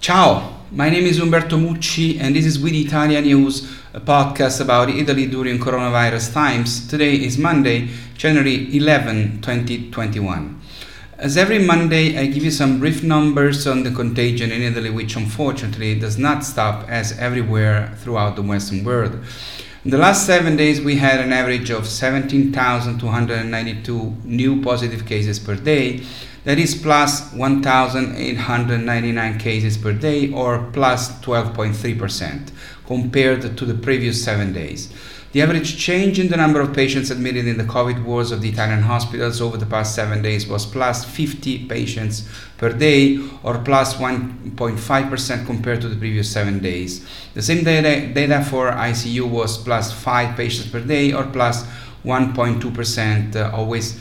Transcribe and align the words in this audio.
Ciao, 0.00 0.56
my 0.72 0.88
name 0.88 1.04
is 1.04 1.20
Umberto 1.20 1.58
Mucci 1.58 2.18
and 2.18 2.34
this 2.34 2.46
is 2.46 2.58
We 2.58 2.70
the 2.70 2.80
Italian 2.80 3.24
News, 3.24 3.70
a 3.92 4.00
podcast 4.00 4.62
about 4.62 4.88
Italy 4.88 5.26
during 5.26 5.58
coronavirus 5.58 6.32
times. 6.32 6.88
Today 6.88 7.16
is 7.16 7.36
Monday, 7.36 7.90
January 8.16 8.74
11, 8.74 9.42
2021. 9.42 10.58
As 11.18 11.36
every 11.36 11.58
Monday, 11.58 12.18
I 12.18 12.28
give 12.28 12.42
you 12.42 12.50
some 12.50 12.78
brief 12.78 13.02
numbers 13.02 13.66
on 13.66 13.82
the 13.82 13.90
contagion 13.90 14.50
in 14.50 14.62
Italy, 14.62 14.88
which 14.88 15.16
unfortunately 15.16 15.98
does 15.98 16.16
not 16.16 16.44
stop 16.44 16.88
as 16.88 17.12
everywhere 17.18 17.92
throughout 17.98 18.36
the 18.36 18.42
Western 18.42 18.82
world. 18.82 19.18
In 19.84 19.90
the 19.90 19.98
last 19.98 20.24
seven 20.24 20.56
days, 20.56 20.80
we 20.80 20.96
had 20.96 21.20
an 21.20 21.34
average 21.34 21.68
of 21.68 21.86
17,292 21.86 24.16
new 24.24 24.62
positive 24.62 25.04
cases 25.04 25.38
per 25.38 25.56
day 25.56 26.02
that 26.44 26.58
is 26.58 26.74
plus 26.74 27.32
1,899 27.32 29.38
cases 29.38 29.76
per 29.76 29.92
day 29.92 30.32
or 30.32 30.70
plus 30.72 31.20
12.3% 31.20 32.50
compared 32.86 33.56
to 33.56 33.64
the 33.64 33.74
previous 33.74 34.24
seven 34.24 34.52
days. 34.52 34.92
The 35.32 35.42
average 35.42 35.78
change 35.78 36.18
in 36.18 36.26
the 36.26 36.36
number 36.36 36.60
of 36.60 36.74
patients 36.74 37.10
admitted 37.10 37.46
in 37.46 37.56
the 37.56 37.62
COVID 37.62 38.02
wards 38.02 38.32
of 38.32 38.42
the 38.42 38.48
Italian 38.48 38.82
hospitals 38.82 39.40
over 39.40 39.56
the 39.56 39.64
past 39.64 39.94
seven 39.94 40.22
days 40.22 40.48
was 40.48 40.66
plus 40.66 41.04
50 41.04 41.68
patients 41.68 42.28
per 42.58 42.72
day 42.72 43.20
or 43.44 43.58
plus 43.58 43.94
1.5% 43.94 45.46
compared 45.46 45.80
to 45.82 45.88
the 45.88 45.94
previous 45.94 46.28
seven 46.28 46.58
days. 46.58 47.06
The 47.34 47.42
same 47.42 47.62
data, 47.62 48.12
data 48.12 48.44
for 48.44 48.72
ICU 48.72 49.30
was 49.30 49.56
plus 49.56 49.92
5 49.92 50.36
patients 50.36 50.68
per 50.68 50.80
day 50.80 51.12
or 51.12 51.22
plus 51.22 51.64
1.2%, 52.04 53.36
uh, 53.36 53.52
always 53.54 54.00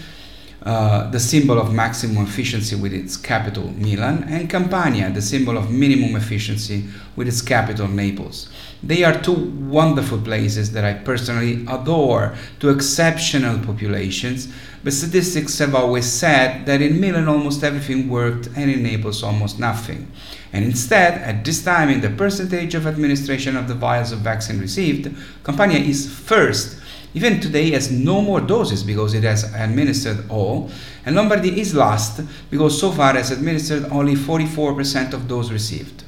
uh, 0.67 1.09
the 1.11 1.19
symbol 1.19 1.57
of 1.57 1.73
maximum 1.73 2.21
efficiency 2.25 2.75
with 2.75 2.91
its 2.91 3.15
capital 3.15 3.71
Milan, 3.77 4.25
and 4.27 4.49
Campania, 4.49 5.09
the 5.09 5.21
symbol 5.21 5.57
of 5.57 5.71
minimum 5.71 6.17
efficiency 6.17 6.83
with 7.15 7.25
its 7.25 7.41
capital 7.41 7.87
Naples. 7.87 8.49
They 8.83 9.05
are 9.05 9.17
two 9.17 9.49
wonderful 9.69 10.19
places 10.19 10.73
that 10.73 10.83
I 10.83 10.95
personally 10.95 11.65
adore 11.69 12.35
to 12.59 12.69
exceptional 12.69 13.59
populations, 13.59 14.53
but 14.83 14.91
statistics 14.91 15.57
have 15.59 15.73
always 15.73 16.05
said 16.05 16.65
that 16.65 16.81
in 16.81 16.99
Milan 16.99 17.29
almost 17.29 17.63
everything 17.63 18.09
worked 18.09 18.47
and 18.57 18.69
in 18.69 18.83
Naples 18.83 19.23
almost 19.23 19.59
nothing. 19.59 20.11
And 20.51 20.65
instead, 20.65 21.13
at 21.21 21.45
this 21.45 21.63
time 21.63 21.87
in 21.87 22.01
the 22.01 22.09
percentage 22.09 22.75
of 22.75 22.85
administration 22.85 23.55
of 23.55 23.69
the 23.69 23.73
vials 23.73 24.11
of 24.11 24.19
vaccine 24.19 24.59
received, 24.59 25.15
Campania 25.45 25.79
is 25.79 26.11
first 26.11 26.81
even 27.17 27.39
today 27.39 27.69
it 27.69 27.73
has 27.73 27.89
no 27.89 28.21
more 28.21 28.39
doses 28.39 28.83
because 28.83 29.15
it 29.15 29.23
has 29.23 29.43
administered 29.55 30.29
all, 30.29 30.69
and 31.03 31.15
Lombardy 31.15 31.59
is 31.59 31.73
last 31.73 32.21
because 32.51 32.79
so 32.79 32.91
far 32.91 33.13
has 33.13 33.31
administered 33.31 33.85
only 33.85 34.13
44% 34.13 35.13
of 35.13 35.27
those 35.27 35.51
received. 35.51 36.03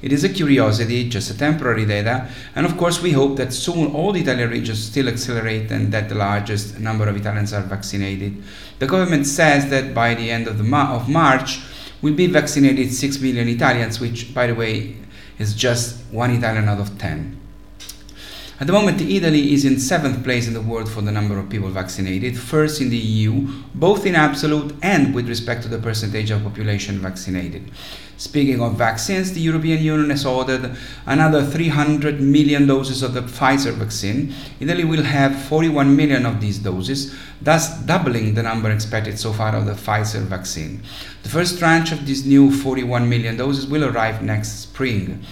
It 0.00 0.10
is 0.10 0.24
a 0.24 0.30
curiosity, 0.30 1.06
just 1.10 1.30
a 1.30 1.36
temporary 1.36 1.84
data, 1.84 2.28
and 2.54 2.64
of 2.64 2.78
course 2.78 3.02
we 3.02 3.12
hope 3.12 3.36
that 3.36 3.52
soon 3.52 3.92
all 3.92 4.12
the 4.12 4.22
Italian 4.22 4.48
regions 4.48 4.82
still 4.82 5.06
accelerate 5.06 5.70
and 5.70 5.92
that 5.92 6.08
the 6.08 6.14
largest 6.14 6.80
number 6.80 7.06
of 7.08 7.16
Italians 7.16 7.52
are 7.52 7.60
vaccinated. 7.60 8.42
The 8.78 8.86
government 8.86 9.26
says 9.26 9.68
that 9.68 9.92
by 9.92 10.14
the 10.14 10.30
end 10.30 10.48
of, 10.48 10.56
the 10.56 10.64
ma- 10.64 10.94
of 10.94 11.10
March 11.10 11.60
will 12.00 12.14
be 12.14 12.26
vaccinated 12.26 12.90
6 12.90 13.20
million 13.20 13.48
Italians, 13.48 14.00
which 14.00 14.32
by 14.32 14.46
the 14.46 14.54
way 14.54 14.96
is 15.38 15.54
just 15.54 16.02
one 16.10 16.30
Italian 16.30 16.70
out 16.70 16.80
of 16.80 16.98
10. 16.98 17.43
At 18.64 18.68
the 18.68 18.72
moment, 18.72 19.02
Italy 19.02 19.52
is 19.52 19.66
in 19.66 19.78
seventh 19.78 20.24
place 20.24 20.48
in 20.48 20.54
the 20.54 20.60
world 20.62 20.90
for 20.90 21.02
the 21.02 21.12
number 21.12 21.38
of 21.38 21.50
people 21.50 21.68
vaccinated, 21.68 22.38
first 22.38 22.80
in 22.80 22.88
the 22.88 22.96
EU, 22.96 23.46
both 23.74 24.06
in 24.06 24.14
absolute 24.14 24.74
and 24.80 25.14
with 25.14 25.28
respect 25.28 25.64
to 25.64 25.68
the 25.68 25.76
percentage 25.76 26.30
of 26.30 26.42
population 26.42 26.98
vaccinated. 26.98 27.70
Speaking 28.16 28.62
of 28.62 28.78
vaccines, 28.78 29.34
the 29.34 29.40
European 29.42 29.82
Union 29.82 30.08
has 30.08 30.24
ordered 30.24 30.74
another 31.04 31.44
300 31.44 32.22
million 32.22 32.66
doses 32.66 33.02
of 33.02 33.12
the 33.12 33.20
Pfizer 33.20 33.74
vaccine. 33.74 34.32
Italy 34.60 34.84
will 34.84 35.02
have 35.02 35.38
41 35.42 35.94
million 35.94 36.24
of 36.24 36.40
these 36.40 36.58
doses, 36.58 37.14
thus 37.42 37.78
doubling 37.82 38.32
the 38.32 38.42
number 38.42 38.70
expected 38.70 39.18
so 39.18 39.34
far 39.34 39.54
of 39.54 39.66
the 39.66 39.72
Pfizer 39.72 40.22
vaccine. 40.22 40.82
The 41.22 41.28
first 41.28 41.58
tranche 41.58 41.92
of 41.92 42.06
these 42.06 42.24
new 42.24 42.50
41 42.50 43.06
million 43.10 43.36
doses 43.36 43.66
will 43.66 43.84
arrive 43.84 44.22
next 44.22 44.60
spring. 44.60 45.22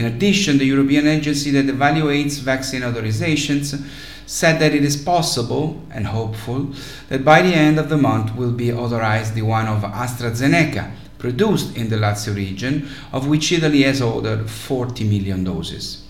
In 0.00 0.06
addition, 0.06 0.56
the 0.56 0.64
European 0.64 1.06
agency 1.06 1.50
that 1.50 1.66
evaluates 1.66 2.40
vaccine 2.40 2.80
authorizations 2.80 3.78
said 4.24 4.58
that 4.58 4.74
it 4.74 4.82
is 4.82 4.96
possible 4.96 5.78
and 5.90 6.06
hopeful 6.06 6.70
that 7.10 7.22
by 7.22 7.42
the 7.42 7.52
end 7.52 7.78
of 7.78 7.90
the 7.90 7.98
month 7.98 8.34
will 8.34 8.52
be 8.52 8.72
authorized 8.72 9.34
the 9.34 9.42
one 9.42 9.66
of 9.68 9.82
AstraZeneca, 9.82 10.90
produced 11.18 11.76
in 11.76 11.90
the 11.90 11.96
Lazio 11.96 12.34
region, 12.34 12.88
of 13.12 13.26
which 13.26 13.52
Italy 13.52 13.82
has 13.82 14.00
ordered 14.00 14.48
40 14.48 15.04
million 15.04 15.44
doses. 15.44 16.02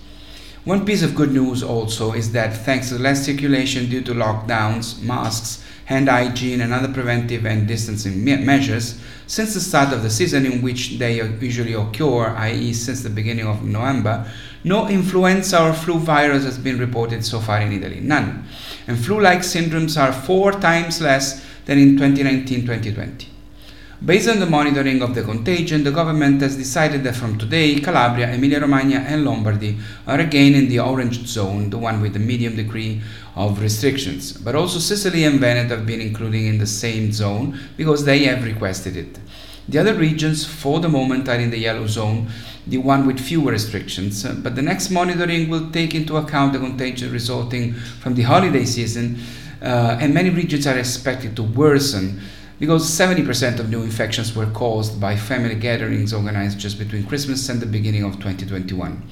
One 0.64 0.86
piece 0.86 1.02
of 1.02 1.16
good 1.16 1.32
news 1.32 1.64
also 1.64 2.12
is 2.12 2.30
that 2.30 2.56
thanks 2.58 2.90
to 2.90 2.94
less 2.96 3.26
circulation 3.26 3.90
due 3.90 4.02
to 4.02 4.14
lockdowns, 4.14 5.02
masks, 5.02 5.64
hand 5.90 6.08
hygiene, 6.08 6.60
and 6.60 6.72
other 6.72 6.92
preventive 6.92 7.44
and 7.44 7.66
distancing 7.66 8.24
me- 8.24 8.36
measures, 8.36 9.00
since 9.26 9.54
the 9.54 9.60
start 9.60 9.92
of 9.92 10.04
the 10.04 10.08
season 10.08 10.46
in 10.46 10.62
which 10.62 10.98
they 10.98 11.20
usually 11.40 11.74
occur, 11.74 12.28
i.e., 12.36 12.72
since 12.72 13.02
the 13.02 13.10
beginning 13.10 13.46
of 13.46 13.64
November, 13.64 14.24
no 14.62 14.88
influenza 14.88 15.60
or 15.60 15.72
flu 15.72 15.98
virus 15.98 16.44
has 16.44 16.58
been 16.58 16.78
reported 16.78 17.24
so 17.24 17.40
far 17.40 17.60
in 17.60 17.72
Italy. 17.72 17.98
None. 18.00 18.44
And 18.86 19.04
flu 19.04 19.20
like 19.20 19.40
syndromes 19.40 20.00
are 20.00 20.12
four 20.12 20.52
times 20.52 21.00
less 21.00 21.44
than 21.66 21.78
in 21.78 21.96
2019 21.96 22.60
2020. 22.60 23.29
Based 24.02 24.30
on 24.30 24.40
the 24.40 24.46
monitoring 24.46 25.02
of 25.02 25.14
the 25.14 25.22
contagion, 25.22 25.84
the 25.84 25.92
government 25.92 26.40
has 26.40 26.56
decided 26.56 27.04
that 27.04 27.16
from 27.16 27.36
today, 27.36 27.78
Calabria, 27.80 28.32
Emilia-Romagna 28.32 28.96
and 28.96 29.26
Lombardy 29.26 29.76
are 30.06 30.18
again 30.18 30.54
in 30.54 30.70
the 30.70 30.80
orange 30.80 31.26
zone, 31.26 31.68
the 31.68 31.76
one 31.76 32.00
with 32.00 32.14
the 32.14 32.18
medium 32.18 32.56
degree 32.56 33.02
of 33.36 33.60
restrictions. 33.60 34.32
But 34.32 34.54
also 34.54 34.78
Sicily 34.78 35.24
and 35.24 35.38
Veneto 35.38 35.76
have 35.76 35.86
been 35.86 36.00
included 36.00 36.40
in 36.40 36.56
the 36.56 36.66
same 36.66 37.12
zone 37.12 37.60
because 37.76 38.06
they 38.06 38.20
have 38.20 38.42
requested 38.42 38.96
it. 38.96 39.18
The 39.68 39.76
other 39.76 39.92
regions, 39.92 40.46
for 40.46 40.80
the 40.80 40.88
moment, 40.88 41.28
are 41.28 41.38
in 41.38 41.50
the 41.50 41.58
yellow 41.58 41.86
zone, 41.86 42.30
the 42.66 42.78
one 42.78 43.06
with 43.06 43.20
fewer 43.20 43.52
restrictions, 43.52 44.24
but 44.24 44.56
the 44.56 44.62
next 44.62 44.88
monitoring 44.88 45.50
will 45.50 45.70
take 45.72 45.94
into 45.94 46.16
account 46.16 46.54
the 46.54 46.58
contagion 46.58 47.12
resulting 47.12 47.74
from 47.74 48.14
the 48.14 48.22
holiday 48.22 48.64
season, 48.64 49.18
uh, 49.60 49.98
and 50.00 50.14
many 50.14 50.30
regions 50.30 50.66
are 50.66 50.78
expected 50.78 51.36
to 51.36 51.42
worsen 51.42 52.18
because 52.60 52.86
70% 52.86 53.58
of 53.58 53.70
new 53.70 53.82
infections 53.82 54.36
were 54.36 54.46
caused 54.50 55.00
by 55.00 55.16
family 55.16 55.54
gatherings 55.54 56.12
organized 56.12 56.58
just 56.58 56.78
between 56.78 57.06
Christmas 57.06 57.48
and 57.48 57.58
the 57.58 57.66
beginning 57.66 58.04
of 58.04 58.16
2021. 58.16 59.02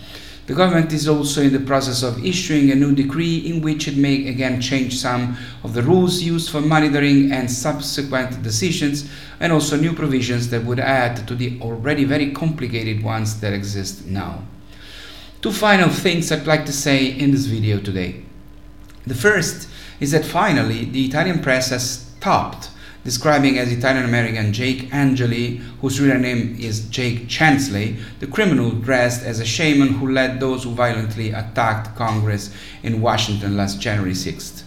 The 0.46 0.54
government 0.54 0.92
is 0.92 1.08
also 1.08 1.42
in 1.42 1.54
the 1.54 1.60
process 1.60 2.02
of 2.02 2.24
issuing 2.24 2.70
a 2.70 2.74
new 2.74 2.94
decree 2.94 3.38
in 3.38 3.62
which 3.62 3.88
it 3.88 3.96
may 3.96 4.28
again 4.28 4.60
change 4.60 4.98
some 4.98 5.36
of 5.64 5.72
the 5.72 5.82
rules 5.82 6.22
used 6.22 6.50
for 6.50 6.60
monitoring 6.60 7.32
and 7.32 7.50
subsequent 7.50 8.42
decisions, 8.42 9.10
and 9.40 9.50
also 9.52 9.76
new 9.76 9.94
provisions 9.94 10.50
that 10.50 10.64
would 10.64 10.80
add 10.80 11.26
to 11.26 11.34
the 11.34 11.58
already 11.62 12.04
very 12.04 12.30
complicated 12.32 13.02
ones 13.02 13.40
that 13.40 13.54
exist 13.54 14.06
now. 14.06 14.42
Two 15.40 15.52
final 15.52 15.88
things 15.88 16.30
I'd 16.30 16.46
like 16.46 16.66
to 16.66 16.72
say 16.72 17.06
in 17.06 17.30
this 17.30 17.46
video 17.46 17.80
today. 17.80 18.22
The 19.06 19.14
first 19.14 19.68
is 20.00 20.10
that 20.12 20.24
finally 20.24 20.84
the 20.84 21.06
Italian 21.06 21.40
press 21.40 21.70
has 21.70 21.88
stopped 21.90 22.70
describing 23.08 23.56
as 23.56 23.72
Italian 23.72 24.04
American 24.04 24.52
Jake 24.52 24.92
Angeli, 24.92 25.62
whose 25.80 25.98
real 25.98 26.18
name 26.18 26.54
is 26.60 26.90
Jake 26.90 27.26
Chansley, 27.26 27.98
the 28.20 28.26
criminal 28.26 28.70
dressed 28.70 29.24
as 29.24 29.40
a 29.40 29.46
shaman 29.46 29.94
who 29.94 30.12
led 30.12 30.38
those 30.38 30.64
who 30.64 30.72
violently 30.72 31.30
attacked 31.30 31.96
Congress 31.96 32.54
in 32.82 33.00
Washington 33.00 33.56
last 33.56 33.80
January 33.80 34.12
6th. 34.12 34.62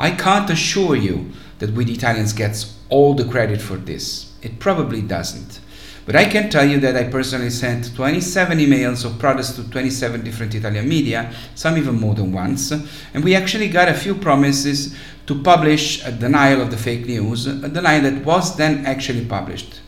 I 0.00 0.10
can't 0.10 0.50
assure 0.50 0.96
you 0.96 1.30
that 1.60 1.74
we 1.74 1.84
Italians 1.84 2.32
gets 2.32 2.76
all 2.88 3.14
the 3.14 3.24
credit 3.24 3.62
for 3.62 3.76
this. 3.76 4.34
It 4.42 4.58
probably 4.58 5.00
doesn't. 5.00 5.60
But 6.06 6.14
I 6.14 6.26
can 6.26 6.48
tell 6.48 6.64
you 6.64 6.78
that 6.80 6.94
I 6.94 7.10
personally 7.10 7.50
sent 7.50 7.94
27 7.96 8.58
emails 8.58 9.04
of 9.04 9.18
protests 9.18 9.56
to 9.56 9.68
27 9.68 10.22
different 10.22 10.54
Italian 10.54 10.88
media, 10.88 11.34
some 11.56 11.76
even 11.76 11.96
more 11.96 12.14
than 12.14 12.32
once, 12.32 12.70
and 12.70 13.24
we 13.24 13.34
actually 13.34 13.68
got 13.68 13.88
a 13.88 13.94
few 13.94 14.14
promises 14.14 14.96
to 15.26 15.42
publish 15.42 16.06
a 16.06 16.12
denial 16.12 16.60
of 16.62 16.70
the 16.70 16.76
fake 16.76 17.06
news, 17.06 17.48
a 17.48 17.68
denial 17.68 18.02
that 18.02 18.24
was 18.24 18.56
then 18.56 18.86
actually 18.86 19.24
published. 19.24 19.80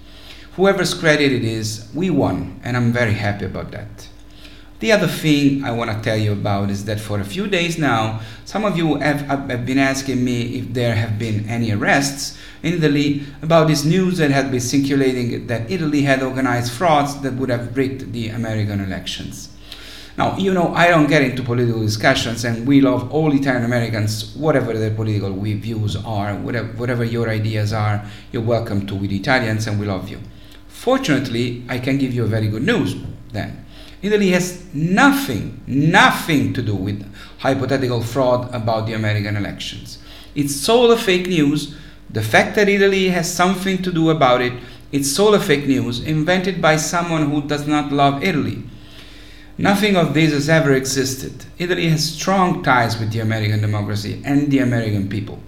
Whoever's 0.57 0.93
credit 0.93 1.31
it 1.31 1.45
is, 1.45 1.89
we 1.95 2.11
won, 2.11 2.61
and 2.65 2.77
I'm 2.77 2.93
very 2.93 3.15
happy 3.15 3.45
about 3.45 3.71
that. 3.71 4.09
The 4.81 4.93
other 4.93 5.09
thing 5.09 5.65
I 5.65 5.73
want 5.73 5.91
to 5.91 6.01
tell 6.01 6.17
you 6.17 6.33
about 6.33 6.71
is 6.71 6.85
that 6.85 7.01
for 7.01 7.19
a 7.19 7.25
few 7.25 7.49
days 7.49 7.79
now, 7.79 8.21
some 8.45 8.65
of 8.65 8.77
you 8.79 8.95
have, 8.97 9.23
have 9.23 9.67
been 9.67 9.79
asking 9.79 10.25
me 10.25 10.59
if 10.59 10.73
there 10.73 10.95
have 10.95 11.19
been 11.19 11.49
any 11.49 11.73
arrests 11.73 12.39
in 12.63 12.75
Italy 12.75 13.25
about 13.43 13.67
this 13.67 13.85
news 13.85 14.19
that 14.19 14.31
had 14.31 14.53
been 14.53 14.61
circulating 14.61 15.49
that 15.49 15.69
Italy 15.69 16.03
had 16.03 16.23
organized 16.23 16.73
frauds 16.73 17.21
that 17.23 17.35
would 17.35 17.49
have 17.49 17.77
rigged 17.77 18.13
the 18.13 18.29
American 18.29 18.81
elections. 18.81 19.49
Now, 20.17 20.37
you 20.37 20.55
know, 20.55 20.73
I 20.75 20.89
don't 20.89 21.09
get 21.09 21.23
into 21.23 21.43
political 21.43 21.81
discussions, 21.81 22.45
and 22.45 22.67
we 22.67 22.81
love 22.81 23.13
all 23.13 23.33
Italian 23.33 23.65
Americans, 23.65 24.35
whatever 24.37 24.73
their 24.75 24.93
political 24.93 25.33
views 25.33 25.97
are, 25.97 26.35
whatever, 26.37 26.69
whatever 26.73 27.05
your 27.05 27.29
ideas 27.29 27.73
are, 27.73 28.05
you're 28.31 28.43
welcome 28.43 28.87
to 28.87 28.95
We 28.95 29.09
the 29.09 29.17
Italians, 29.17 29.67
and 29.67 29.79
we 29.79 29.87
love 29.87 30.09
you. 30.09 30.21
Fortunately, 30.69 31.65
I 31.69 31.79
can 31.79 31.99
give 31.99 32.15
you 32.15 32.23
a 32.25 32.29
very 32.29 32.47
good 32.49 32.65
news 32.65 32.97
then. 33.33 33.65
Italy 34.01 34.31
has 34.31 34.63
nothing, 34.73 35.61
nothing 35.67 36.53
to 36.53 36.63
do 36.63 36.75
with 36.75 37.05
hypothetical 37.39 38.03
fraud 38.03 38.55
about 38.55 38.87
the 38.87 38.93
American 38.93 39.37
elections. 39.37 39.99
It's 40.35 40.69
all 40.69 40.91
a 40.93 40.97
fake 40.97 41.27
news. 41.27 41.77
The 42.11 42.23
fact 42.23 42.55
that 42.57 42.69
Italy 42.69 43.09
has 43.09 43.33
something 43.33 43.83
to 43.83 43.93
do 43.93 44.11
about 44.11 44.41
it, 44.41 44.53
it's 44.93 45.19
all 45.19 45.35
a 45.35 45.41
fake 45.41 45.67
news 45.67 46.01
invented 46.01 46.63
by 46.63 46.77
someone 46.77 47.31
who 47.31 47.43
does 47.43 47.67
not 47.67 47.93
love 47.93 48.23
Italy. 48.23 48.63
Nothing 49.59 49.97
of 49.97 50.15
this 50.15 50.33
has 50.33 50.49
ever 50.49 50.73
existed. 50.73 51.45
Italy 51.59 51.89
has 51.89 52.15
strong 52.15 52.63
ties 52.63 52.99
with 52.99 53.13
the 53.13 53.19
American 53.19 53.61
democracy 53.61 54.23
and 54.25 54.51
the 54.51 54.61
American 54.61 55.09
people. 55.09 55.41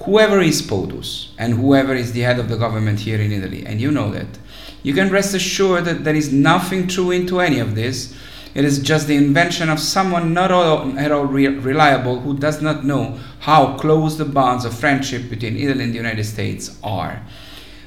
Whoever 0.00 0.40
is 0.40 0.62
POTUS 0.62 1.32
and 1.38 1.54
whoever 1.54 1.94
is 1.94 2.12
the 2.12 2.20
head 2.20 2.38
of 2.38 2.48
the 2.48 2.56
government 2.56 3.00
here 3.00 3.20
in 3.20 3.32
Italy, 3.32 3.66
and 3.66 3.80
you 3.80 3.90
know 3.90 4.10
that, 4.10 4.38
you 4.82 4.94
can 4.94 5.10
rest 5.10 5.34
assured 5.34 5.84
that 5.84 6.04
there 6.04 6.14
is 6.14 6.32
nothing 6.32 6.86
true 6.86 7.10
into 7.10 7.40
any 7.40 7.58
of 7.58 7.74
this. 7.74 8.16
It 8.54 8.64
is 8.64 8.78
just 8.78 9.06
the 9.06 9.16
invention 9.16 9.68
of 9.68 9.80
someone 9.80 10.32
not 10.32 10.50
at 10.98 11.12
all 11.12 11.26
re- 11.26 11.48
reliable 11.48 12.20
who 12.20 12.38
does 12.38 12.62
not 12.62 12.84
know 12.84 13.18
how 13.40 13.76
close 13.76 14.16
the 14.16 14.24
bonds 14.24 14.64
of 14.64 14.78
friendship 14.78 15.28
between 15.28 15.56
Italy 15.56 15.84
and 15.84 15.92
the 15.92 15.98
United 15.98 16.24
States 16.24 16.78
are. 16.82 17.22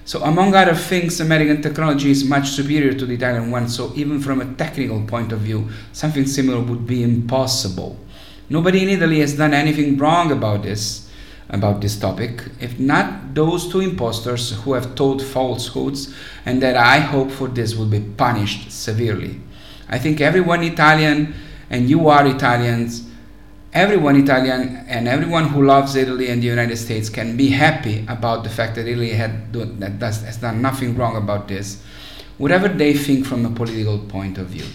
So, 0.05 0.23
among 0.23 0.55
other 0.55 0.75
things, 0.75 1.19
American 1.19 1.61
technology 1.61 2.11
is 2.11 2.23
much 2.23 2.49
superior 2.49 2.93
to 2.93 3.05
the 3.05 3.13
Italian 3.13 3.51
one, 3.51 3.69
so 3.69 3.93
even 3.95 4.19
from 4.19 4.41
a 4.41 4.55
technical 4.55 5.01
point 5.05 5.31
of 5.31 5.41
view, 5.41 5.69
something 5.91 6.25
similar 6.25 6.59
would 6.59 6.87
be 6.87 7.03
impossible. 7.03 7.99
Nobody 8.49 8.81
in 8.81 8.89
Italy 8.89 9.19
has 9.19 9.37
done 9.37 9.53
anything 9.53 9.97
wrong 9.97 10.31
about 10.31 10.63
this 10.63 11.08
about 11.49 11.81
this 11.81 11.97
topic, 11.97 12.43
if 12.59 12.79
not 12.79 13.33
those 13.33 13.71
two 13.71 13.81
impostors 13.81 14.51
who 14.61 14.73
have 14.73 14.95
told 14.95 15.21
falsehoods, 15.21 16.13
and 16.45 16.61
that 16.61 16.77
I 16.77 16.99
hope 16.99 17.31
for 17.31 17.47
this 17.47 17.75
will 17.75 17.87
be 17.87 17.99
punished 17.99 18.71
severely. 18.71 19.41
I 19.89 19.97
think 19.97 20.21
everyone 20.21 20.63
Italian, 20.63 21.33
and 21.69 21.89
you 21.89 22.07
are 22.09 22.27
Italians, 22.27 23.07
everyone 23.73 24.15
Italian 24.15 24.85
and 24.87 25.07
everyone 25.07 25.49
who 25.49 25.63
loves 25.63 25.95
Italy 25.95 26.29
and 26.29 26.41
the 26.41 26.47
United 26.47 26.77
States 26.77 27.09
can 27.09 27.37
be 27.37 27.49
happy 27.49 28.05
about 28.07 28.43
the 28.43 28.49
fact 28.49 28.75
that 28.75 28.87
Italy 28.87 29.11
had 29.11 29.53
that 29.53 29.99
does, 29.99 30.23
has 30.23 30.37
done 30.37 30.61
nothing 30.61 30.95
wrong 30.95 31.15
about 31.15 31.47
this, 31.47 31.81
whatever 32.37 32.67
they 32.67 32.93
think 32.93 33.25
from 33.25 33.45
a 33.45 33.49
political 33.49 33.99
point 33.99 34.37
of 34.37 34.47
view. 34.47 34.65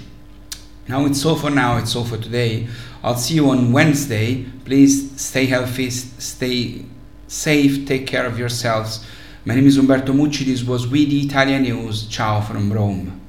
Now 0.86 1.06
it's 1.06 1.24
all 1.24 1.36
for 1.36 1.48
now, 1.48 1.78
it's 1.78 1.96
all 1.96 2.04
for 2.04 2.18
today. 2.18 2.68
I'll 3.02 3.16
see 3.16 3.34
you 3.34 3.48
on 3.48 3.72
Wednesday. 3.72 4.44
Please 4.66 5.18
stay 5.18 5.46
healthy, 5.46 5.88
stay 5.88 6.84
safe, 7.26 7.86
take 7.86 8.06
care 8.06 8.26
of 8.26 8.38
yourselves. 8.38 9.04
My 9.46 9.54
name 9.54 9.66
is 9.66 9.78
Umberto 9.78 10.12
Mucci. 10.12 10.44
This 10.44 10.62
was 10.62 10.86
We 10.86 11.06
the 11.06 11.26
Italian 11.26 11.62
News. 11.62 12.06
Ciao 12.06 12.42
from 12.42 12.70
Rome. 12.70 13.23